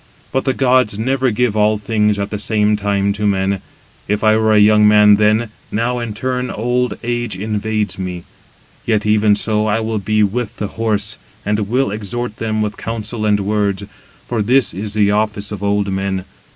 But 0.31 0.45
the 0.45 0.53
gods 0.55 0.97
never 0.97 1.29
give 1.29 1.55
all 1.55 1.77
things 1.77 2.17
at 2.17 2.31
the 2.31 2.39
same 2.39 2.75
time 2.75 3.13
to 3.13 3.27
men. 3.27 3.61
If 4.07 4.23
I 4.23 4.35
were 4.35 4.51
a 4.55 4.59
young 4.59 4.87
man 4.87 5.17
then, 5.17 5.49
now 5.71 5.99
in 5.99 6.15
turn 6.15 6.49
old 6.49 6.97
age 7.03 7.35
invades 7.35 7.99
me. 7.99 8.23
Yet 8.83 9.05
even 9.05 9.35
so, 9.35 9.67
I 9.67 9.79
will 9.79 9.99
be 9.99 10.23
with 10.23 10.57
the 10.57 10.69
horse, 10.69 11.19
and 11.45 11.69
will 11.69 11.91
exhort 11.91 12.37
them 12.37 12.63
with 12.63 12.77
counsel 12.77 13.27
and 13.27 13.41
words: 13.41 13.83
for 14.27 14.41
this 14.41 14.73
is 14.73 14.95
the 14.95 15.11
office 15.11 15.51
of 15.51 15.61
old 15.61 15.91
men. 15.91 16.25